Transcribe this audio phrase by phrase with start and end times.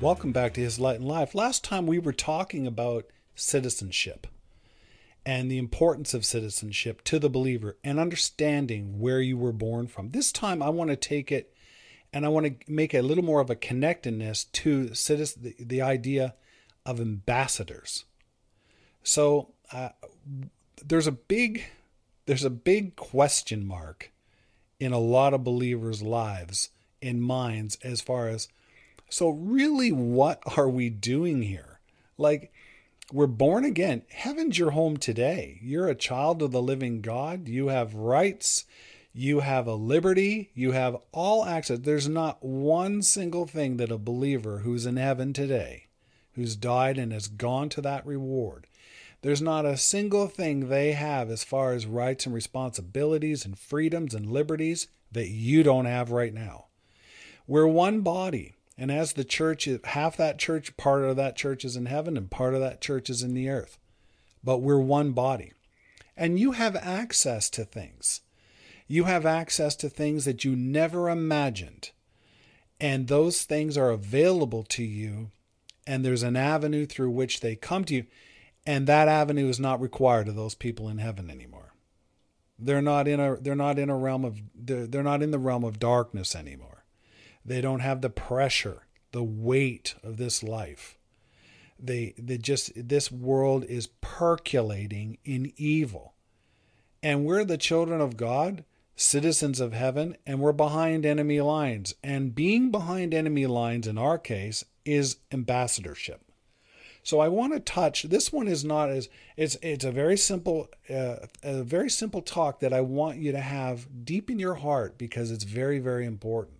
[0.00, 1.34] Welcome back to His Light and Life.
[1.34, 3.04] Last time we were talking about
[3.34, 4.26] citizenship
[5.26, 10.12] and the importance of citizenship to the believer and understanding where you were born from.
[10.12, 11.52] This time I want to take it
[12.14, 15.82] and I want to make a little more of a connectedness to citizen, the, the
[15.82, 16.34] idea
[16.86, 18.06] of ambassadors.
[19.02, 19.90] So uh,
[20.82, 21.64] there's a big
[22.24, 24.12] there's a big question mark
[24.78, 26.70] in a lot of believers' lives
[27.02, 28.48] in minds as far as
[29.10, 31.80] so, really, what are we doing here?
[32.16, 32.52] Like,
[33.12, 34.02] we're born again.
[34.10, 35.58] Heaven's your home today.
[35.62, 37.48] You're a child of the living God.
[37.48, 38.64] You have rights.
[39.12, 40.50] You have a liberty.
[40.54, 41.80] You have all access.
[41.80, 45.88] There's not one single thing that a believer who's in heaven today,
[46.34, 48.68] who's died and has gone to that reward,
[49.22, 54.14] there's not a single thing they have as far as rights and responsibilities and freedoms
[54.14, 56.66] and liberties that you don't have right now.
[57.46, 58.54] We're one body.
[58.80, 62.30] And as the church, half that church, part of that church is in heaven and
[62.30, 63.76] part of that church is in the earth.
[64.42, 65.52] But we're one body.
[66.16, 68.22] And you have access to things.
[68.88, 71.90] You have access to things that you never imagined.
[72.80, 75.30] And those things are available to you.
[75.86, 78.06] And there's an avenue through which they come to you.
[78.64, 81.74] And that avenue is not required of those people in heaven anymore.
[82.58, 85.38] They're not in a they're not in a realm of they're, they're not in the
[85.38, 86.79] realm of darkness anymore
[87.44, 90.98] they don't have the pressure, the weight of this life.
[91.78, 96.14] They, they just, this world is percolating in evil.
[97.02, 98.64] And we're the children of God,
[98.94, 101.94] citizens of heaven, and we're behind enemy lines.
[102.04, 106.20] And being behind enemy lines in our case is ambassadorship.
[107.02, 108.02] So I want to touch.
[108.04, 112.60] This one is not as it's it's a very simple uh, a very simple talk
[112.60, 116.59] that I want you to have deep in your heart because it's very very important.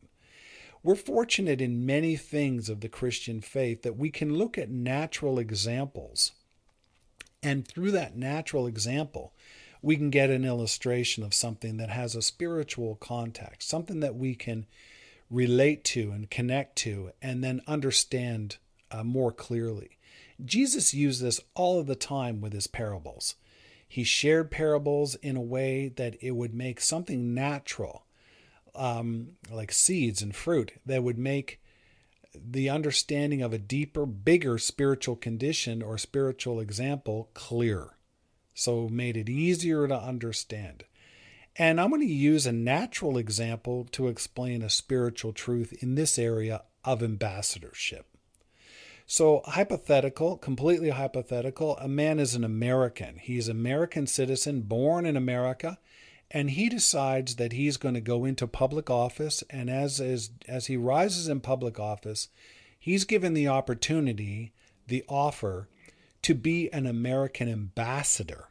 [0.83, 5.39] We're fortunate in many things of the Christian faith that we can look at natural
[5.39, 6.33] examples.
[7.43, 9.35] And through that natural example,
[9.83, 14.35] we can get an illustration of something that has a spiritual context, something that we
[14.35, 14.67] can
[15.31, 18.57] relate to and connect to, and then understand
[18.91, 19.99] uh, more clearly.
[20.43, 23.35] Jesus used this all of the time with his parables.
[23.87, 28.05] He shared parables in a way that it would make something natural
[28.75, 31.61] um, like seeds and fruit that would make
[32.35, 37.97] the understanding of a deeper, bigger spiritual condition or spiritual example clear.
[38.55, 40.85] So made it easier to understand.
[41.57, 46.19] And I'm going to use a natural example to explain a spiritual truth in this
[46.19, 48.07] area of ambassadorship.
[49.07, 53.17] So, hypothetical, completely hypothetical, a man is an American.
[53.17, 55.79] He's an American citizen, born in America
[56.31, 60.67] and he decides that he's going to go into public office and as as as
[60.67, 62.29] he rises in public office
[62.79, 64.53] he's given the opportunity
[64.87, 65.69] the offer
[66.23, 68.49] to be an American ambassador.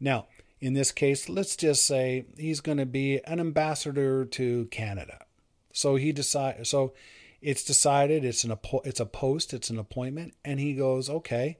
[0.00, 0.26] Now
[0.60, 5.24] in this case let's just say he's going to be an ambassador to Canada.
[5.72, 6.94] So he decide so
[7.42, 11.58] it's decided it's an it's a post it's an appointment and he goes okay.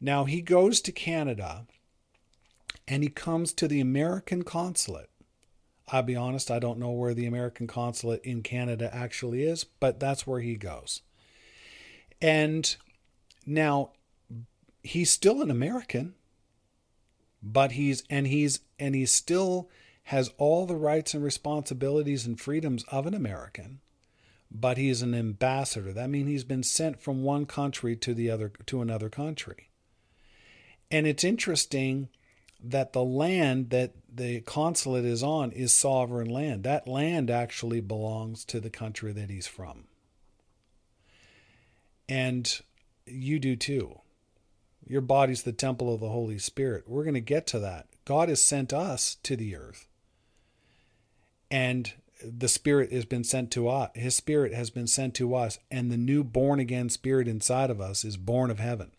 [0.00, 1.66] Now he goes to Canada
[2.86, 5.10] and he comes to the American consulate.
[5.88, 10.00] I'll be honest, I don't know where the American consulate in Canada actually is, but
[10.00, 11.02] that's where he goes.
[12.22, 12.74] And
[13.46, 13.90] now
[14.82, 16.14] he's still an American,
[17.42, 19.68] but he's and he's and he still
[20.04, 23.80] has all the rights and responsibilities and freedoms of an American,
[24.50, 25.92] but he's an ambassador.
[25.92, 29.68] That means he's been sent from one country to the other to another country.
[30.90, 32.08] And it's interesting
[32.64, 36.64] that the land that the consulate is on is sovereign land.
[36.64, 39.84] That land actually belongs to the country that he's from.
[42.08, 42.60] And
[43.06, 44.00] you do too.
[44.86, 46.84] Your body's the temple of the Holy Spirit.
[46.86, 47.86] We're going to get to that.
[48.04, 49.86] God has sent us to the earth.
[51.50, 53.90] And the Spirit has been sent to us.
[53.94, 55.58] His Spirit has been sent to us.
[55.70, 58.92] And the new born again Spirit inside of us is born of heaven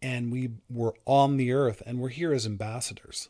[0.00, 3.28] and we were on the earth and we're here as ambassadors.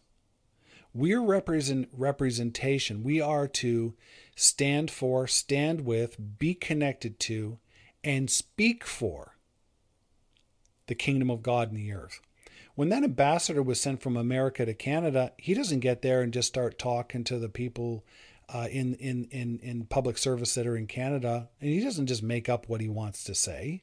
[0.94, 3.04] We're represent representation.
[3.04, 3.94] We are to
[4.34, 7.58] stand for, stand with, be connected to,
[8.02, 9.36] and speak for
[10.86, 12.20] the kingdom of God in the earth.
[12.74, 16.48] When that ambassador was sent from America to Canada, he doesn't get there and just
[16.48, 18.04] start talking to the people
[18.48, 21.48] uh, in, in, in, in public service that are in Canada.
[21.60, 23.82] And he doesn't just make up what he wants to say.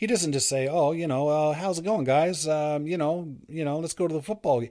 [0.00, 2.48] He doesn't just say, "Oh, you know, uh, how's it going, guys?
[2.48, 4.64] Um, you know, you know, let's go to the football."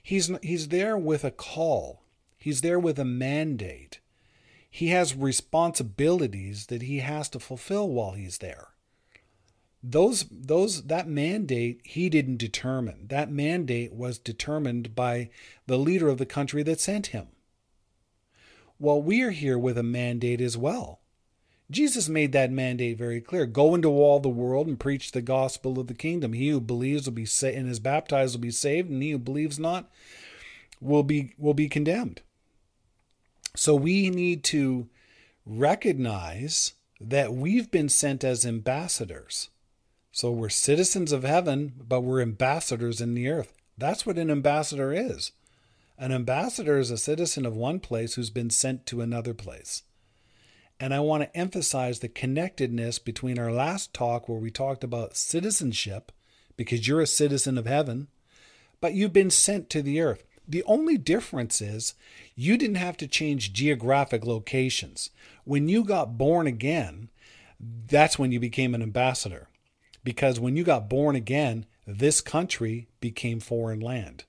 [0.00, 2.04] He's he's there with a call.
[2.38, 3.98] He's there with a mandate.
[4.70, 8.68] He has responsibilities that he has to fulfill while he's there.
[9.82, 13.08] Those those that mandate he didn't determine.
[13.08, 15.30] That mandate was determined by
[15.66, 17.26] the leader of the country that sent him.
[18.78, 21.00] Well, we are here with a mandate as well.
[21.70, 23.44] Jesus made that mandate very clear.
[23.44, 26.32] Go into all the world and preach the gospel of the kingdom.
[26.32, 29.18] He who believes will be saved and is baptized will be saved, and he who
[29.18, 29.90] believes not
[30.80, 32.22] will be will be condemned.
[33.56, 34.88] So we need to
[35.44, 39.50] recognize that we've been sent as ambassadors.
[40.12, 43.52] So we're citizens of heaven, but we're ambassadors in the earth.
[43.76, 45.32] That's what an ambassador is.
[45.98, 49.82] An ambassador is a citizen of one place who's been sent to another place.
[50.78, 55.16] And I want to emphasize the connectedness between our last talk, where we talked about
[55.16, 56.12] citizenship,
[56.56, 58.08] because you're a citizen of heaven,
[58.80, 60.24] but you've been sent to the earth.
[60.46, 61.94] The only difference is
[62.34, 65.10] you didn't have to change geographic locations.
[65.44, 67.08] When you got born again,
[67.58, 69.48] that's when you became an ambassador.
[70.04, 74.24] Because when you got born again, this country became foreign land.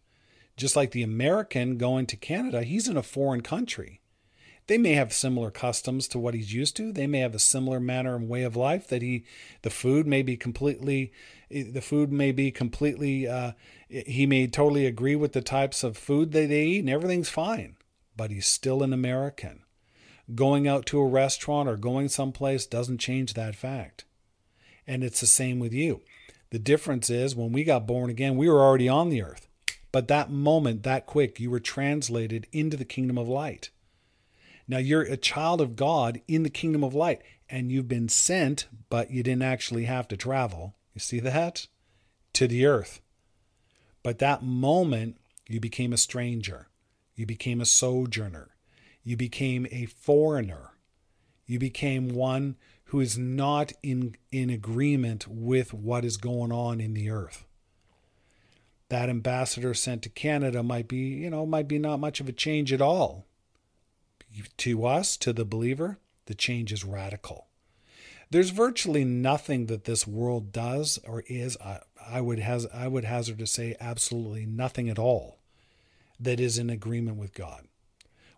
[0.56, 4.00] Just like the American going to Canada, he's in a foreign country.
[4.68, 6.92] They may have similar customs to what he's used to.
[6.92, 9.24] They may have a similar manner and way of life that he,
[9.62, 11.14] the food may be completely,
[11.50, 13.54] the food may be completely, uh,
[13.88, 17.78] he may totally agree with the types of food that they eat and everything's fine,
[18.18, 19.64] but he's still an American.
[20.36, 24.04] Going out to a restaurant or going someplace doesn't change that fact.
[24.86, 26.02] And it's the same with you.
[26.50, 29.48] The difference is when we got born again, we were already on the earth.
[29.94, 33.70] But that moment, that quick, you were translated into the kingdom of light.
[34.68, 38.68] Now you're a child of God in the kingdom of light, and you've been sent,
[38.90, 40.76] but you didn't actually have to travel.
[40.94, 41.68] You see that?
[42.34, 43.00] To the earth.
[44.04, 45.18] But that moment,
[45.48, 46.68] you became a stranger.
[47.16, 48.50] You became a sojourner.
[49.04, 50.72] You became a foreigner.
[51.46, 56.94] You became one who is not in, in agreement with what is going on in
[56.94, 57.46] the earth.
[58.90, 62.34] That ambassador sent to Canada might be, you know, might be not much of a
[62.34, 63.26] change at all
[64.58, 67.48] to us, to the believer, the change is radical.
[68.30, 73.06] There's virtually nothing that this world does or is, I, I, would, has, I would
[73.06, 75.40] hazard to say, absolutely nothing at all
[76.20, 77.68] that is in agreement with God.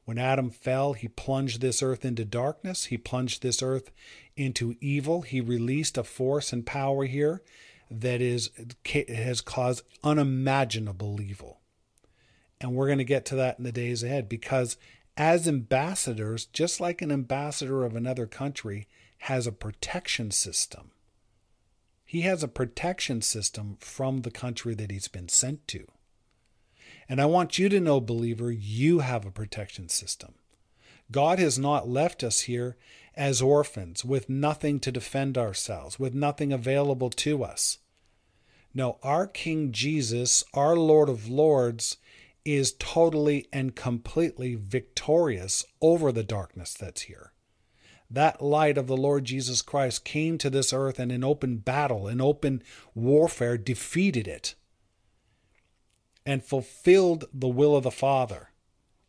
[0.05, 2.85] When Adam fell, he plunged this earth into darkness.
[2.85, 3.91] He plunged this earth
[4.35, 5.21] into evil.
[5.21, 7.43] He released a force and power here
[7.91, 8.49] that is
[8.85, 11.59] has caused unimaginable evil.
[12.61, 14.77] And we're going to get to that in the days ahead because
[15.19, 18.87] as ambassadors, just like an ambassador of another country
[19.23, 20.91] has a protection system,
[22.05, 25.85] he has a protection system from the country that he's been sent to.
[27.09, 30.35] And I want you to know, believer, you have a protection system.
[31.11, 32.77] God has not left us here
[33.13, 37.79] as orphans with nothing to defend ourselves, with nothing available to us.
[38.73, 41.97] No, our King Jesus, our Lord of Lords,
[42.45, 47.33] is totally and completely victorious over the darkness that's here.
[48.09, 52.07] That light of the Lord Jesus Christ came to this earth and in open battle,
[52.07, 52.63] in open
[52.95, 54.55] warfare, defeated it
[56.25, 58.49] and fulfilled the will of the Father.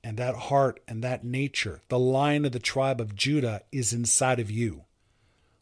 [0.03, 4.41] And that heart and that nature, the lion of the tribe of Judah, is inside
[4.41, 4.85] of you.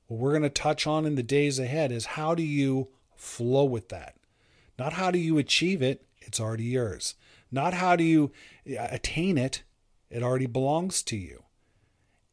[0.07, 3.65] What we're going to touch on in the days ahead is how do you flow
[3.65, 4.15] with that?
[4.79, 7.15] Not how do you achieve it, it's already yours.
[7.51, 8.33] Not how do you
[8.67, 9.63] attain it,
[10.11, 11.45] it already belongs to you.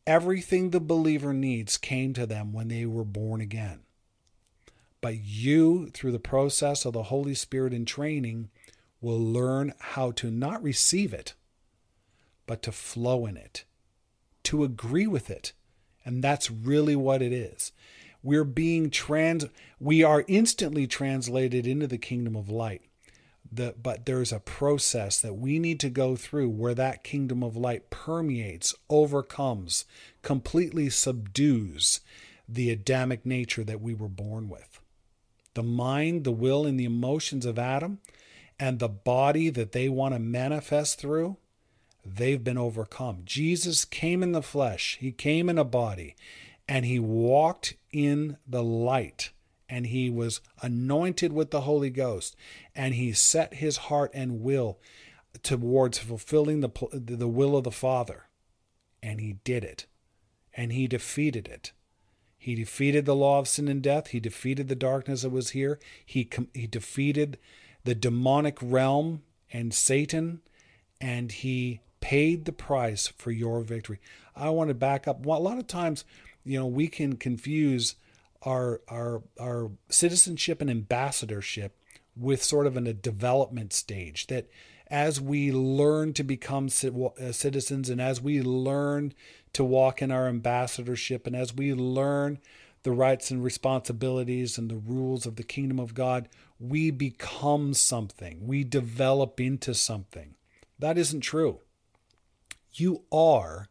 [0.08, 3.82] Everything the believer needs came to them when they were born again.
[5.02, 8.50] But you, through the process of the Holy Spirit in training,
[9.02, 11.34] will learn how to not receive it,
[12.48, 13.66] but to flow in it,
[14.44, 15.54] to agree with it.
[16.04, 17.72] And that's really what it is.
[18.22, 19.46] We're being trans
[19.80, 22.82] we are instantly translated into the kingdom of light
[23.52, 27.56] the, but there's a process that we need to go through where that kingdom of
[27.56, 29.86] light permeates, overcomes,
[30.22, 32.02] completely subdues
[32.48, 34.80] the Adamic nature that we were born with.
[35.54, 38.00] The mind, the will, and the emotions of Adam,
[38.60, 41.38] and the body that they want to manifest through,
[42.06, 43.22] they've been overcome.
[43.26, 46.16] Jesus came in the flesh, He came in a body,
[46.68, 49.32] and he walked in the light
[49.68, 52.36] and he was anointed with the Holy Ghost
[52.76, 54.80] and he set his heart and will
[55.44, 58.24] towards fulfilling the the will of the Father.
[59.02, 59.86] And he did it
[60.56, 61.72] and he defeated it.
[62.38, 64.08] He defeated the law of sin and death.
[64.08, 65.80] He defeated the darkness that was here.
[66.06, 67.38] He he defeated
[67.84, 70.42] the demonic realm and Satan
[71.02, 74.00] and he paid the price for your victory.
[74.36, 75.26] I want to back up.
[75.26, 76.06] A lot of times
[76.44, 77.96] you know we can confuse
[78.46, 81.78] our our our citizenship and ambassadorship
[82.16, 84.48] with sort of in a development stage that
[84.88, 89.14] as we learn to become uh, citizens and as we learn
[89.52, 92.40] to walk in our ambassadorship and as we learn
[92.84, 98.46] the rights and responsibilities and the rules of the kingdom of God, we become something.
[98.46, 100.36] We develop into something.
[100.78, 101.62] That isn't true.
[102.74, 103.70] You are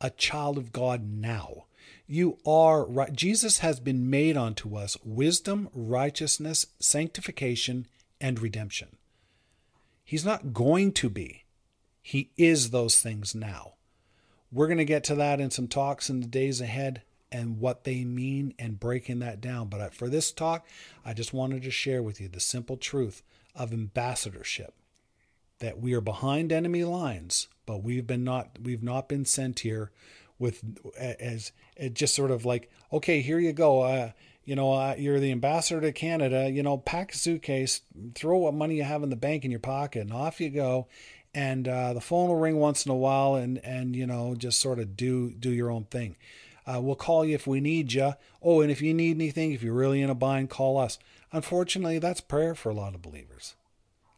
[0.00, 1.66] a child of God now.
[2.06, 3.12] You are right.
[3.12, 7.86] Jesus has been made unto us wisdom, righteousness, sanctification,
[8.20, 8.96] and redemption.
[10.04, 11.44] He's not going to be.
[12.02, 13.74] He is those things now.
[14.52, 17.84] We're going to get to that in some talks in the days ahead and what
[17.84, 19.68] they mean and breaking that down.
[19.68, 20.68] But for this talk,
[21.04, 23.22] I just wanted to share with you the simple truth
[23.54, 24.74] of ambassadorship
[25.58, 29.90] that we are behind enemy lines, but we've been not we've not been sent here
[30.44, 30.62] with
[30.96, 34.10] as it just sort of like okay here you go uh,
[34.44, 37.80] you know uh, you're the ambassador to canada you know pack a suitcase
[38.14, 40.86] throw what money you have in the bank in your pocket and off you go.
[41.34, 44.60] And uh, the phone will ring once in a while and and you know just
[44.60, 46.16] sort of do do your own thing.
[46.66, 49.62] Uh, we'll call you if we need you oh and if you need anything if
[49.62, 50.98] you're really in a bind call us.
[51.32, 53.54] Unfortunately that's prayer for a lot of believers.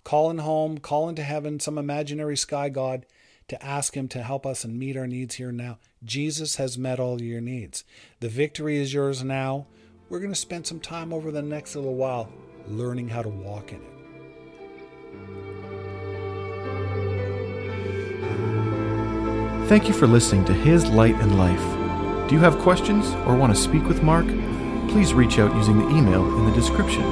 [0.05, 3.07] Calling home calling to heaven some imaginary sky god
[3.49, 5.79] to ask Him to help us and meet our needs here now.
[6.05, 7.85] Jesus has met all your needs.
[8.21, 9.67] The victory is yours now.
[10.09, 12.29] We're going to spend some time over the next little while
[12.69, 13.97] learning how to walk in it.
[19.69, 22.29] Thank you for listening to His Light and Life.
[22.29, 24.27] Do you have questions or want to speak with Mark?
[24.89, 27.03] Please reach out using the email in the description.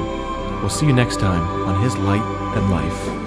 [0.61, 2.21] We'll see you next time on His Light
[2.55, 3.24] and Life.